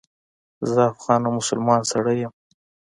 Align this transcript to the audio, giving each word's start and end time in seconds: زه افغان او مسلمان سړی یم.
زه 0.71 0.81
افغان 0.91 1.21
او 1.25 1.31
مسلمان 1.39 1.81
سړی 1.91 2.17
یم. 2.21 2.33